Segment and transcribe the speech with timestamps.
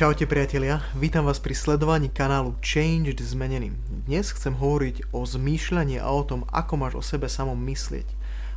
[0.00, 3.76] Čaute priatelia, vítam vás pri sledovaní kanálu Changed Zmenený.
[4.08, 8.08] Dnes chcem hovoriť o zmýšľaní a o tom, ako máš o sebe samom myslieť.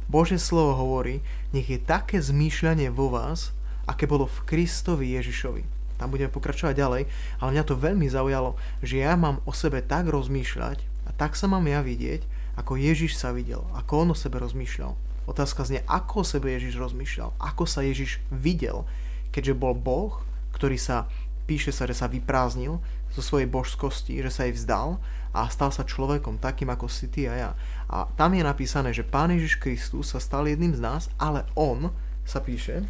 [0.08, 1.20] Božie slovo hovorí,
[1.52, 3.52] nech je také zmýšľanie vo vás,
[3.84, 5.68] aké bolo v Kristovi Ježišovi.
[6.00, 7.12] Tam budeme pokračovať ďalej,
[7.44, 11.52] ale mňa to veľmi zaujalo, že ja mám o sebe tak rozmýšľať a tak sa
[11.52, 12.24] mám ja vidieť,
[12.56, 14.96] ako Ježiš sa videl, ako on o sebe rozmýšľal.
[15.28, 18.88] Otázka znie, ako o sebe Ježiš rozmýšľal, ako sa Ježiš videl,
[19.36, 21.10] keďže bol Boh, ktorý sa
[21.44, 22.80] píše sa, že sa vyprázdnil
[23.14, 24.98] zo svojej božskosti, že sa jej vzdal
[25.34, 27.52] a stal sa človekom takým ako si ty a ja.
[27.90, 31.90] A tam je napísané, že Pán Ježiš Kristus sa stal jedným z nás, ale On
[32.24, 32.86] sa píše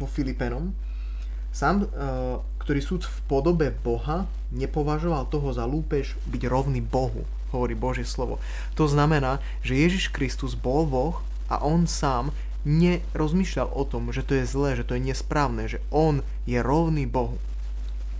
[0.00, 0.72] vo Filipenom,
[1.50, 1.86] sám, e,
[2.62, 8.38] ktorý súd v podobe Boha nepovažoval toho za lúpež byť rovný Bohu, hovorí Božie slovo.
[8.78, 11.18] To znamená, že Ježiš Kristus bol Boh
[11.50, 12.30] a On sám
[12.62, 17.08] nerozmýšľal o tom, že to je zlé, že to je nesprávne, že On je rovný
[17.08, 17.40] Bohu.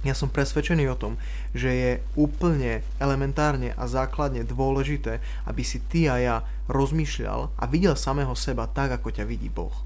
[0.01, 1.21] Ja som presvedčený o tom,
[1.53, 6.37] že je úplne elementárne a základne dôležité, aby si ty a ja
[6.73, 9.77] rozmýšľal a videl samého seba tak, ako ťa vidí Boh.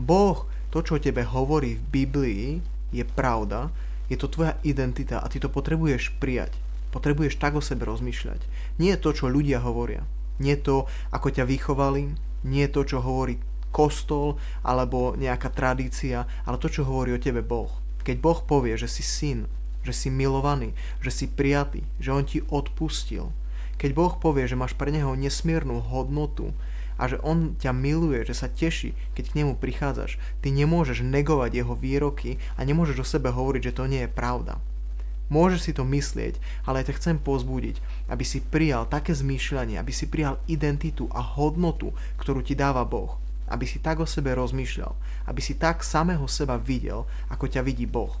[0.00, 2.46] Boh, to, čo o tebe hovorí v Biblii,
[2.88, 3.68] je pravda,
[4.08, 6.56] je to tvoja identita a ty to potrebuješ prijať.
[6.88, 8.40] Potrebuješ tak o sebe rozmýšľať.
[8.80, 10.08] Nie je to, čo ľudia hovoria.
[10.40, 12.16] Nie to, ako ťa vychovali,
[12.48, 13.36] nie to, čo hovorí
[13.70, 17.70] kostol alebo nejaká tradícia, ale to, čo hovorí o tebe Boh.
[18.10, 19.46] Keď Boh povie, že si syn,
[19.86, 23.30] že si milovaný, že si prijatý, že On ti odpustil,
[23.78, 26.50] keď Boh povie, že máš pre Neho nesmiernu hodnotu
[26.98, 31.62] a že On ťa miluje, že sa teší, keď k Nemu prichádzaš, ty nemôžeš negovať
[31.62, 34.58] Jeho výroky a nemôžeš o sebe hovoriť, že to nie je pravda.
[35.30, 36.34] Môžeš si to myslieť,
[36.66, 37.78] ale ja ťa chcem pozbudiť,
[38.10, 43.22] aby si prijal také zmýšľanie, aby si prijal identitu a hodnotu, ktorú ti dáva Boh
[43.50, 44.94] aby si tak o sebe rozmýšľal,
[45.26, 48.14] aby si tak samého seba videl, ako ťa vidí Boh.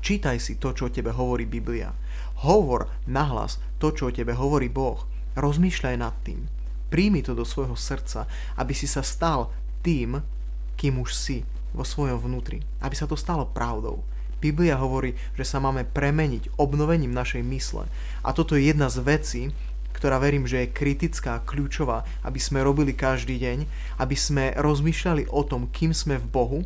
[0.00, 1.92] Čítaj si to, čo o tebe hovorí Biblia.
[2.40, 5.04] Hovor nahlas to, čo o tebe hovorí Boh.
[5.36, 6.48] Rozmýšľaj nad tým.
[6.88, 8.24] Príjmi to do svojho srdca,
[8.56, 9.52] aby si sa stal
[9.84, 10.24] tým,
[10.80, 11.44] kým už si
[11.76, 12.64] vo svojom vnútri.
[12.80, 14.00] Aby sa to stalo pravdou.
[14.40, 17.84] Biblia hovorí, že sa máme premeniť obnovením našej mysle.
[18.24, 19.42] A toto je jedna z vecí,
[19.92, 23.58] ktorá verím, že je kritická kľúčová, aby sme robili každý deň,
[24.00, 26.60] aby sme rozmýšľali o tom, kým sme v Bohu,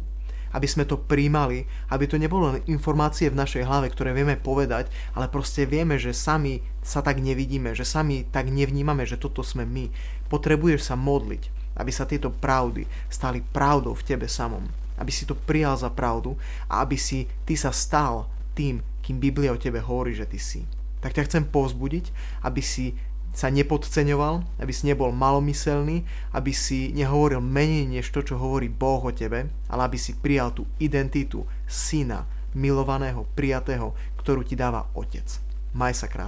[0.54, 4.86] aby sme to príjmali, aby to nebolo len informácie v našej hlave, ktoré vieme povedať,
[5.18, 9.66] ale proste vieme, že sami sa tak nevidíme, že sami tak nevnímame, že toto sme
[9.66, 9.90] my.
[10.30, 14.62] Potrebuješ sa modliť, aby sa tieto pravdy stali pravdou v tebe samom.
[14.94, 16.38] Aby si to prijal za pravdu
[16.70, 20.62] a aby si ty sa stal tým, kým Biblia o tebe hovorí, že ty si.
[21.02, 22.14] Tak ťa chcem pozbudiť,
[22.46, 22.94] aby si
[23.34, 29.02] sa nepodceňoval, aby si nebol malomyselný, aby si nehovoril menej než to, čo hovorí Boh
[29.02, 33.92] o tebe, ale aby si prijal tú identitu syna, milovaného, prijatého,
[34.22, 35.26] ktorú ti dáva Otec.
[35.74, 36.22] Maj sa krásne.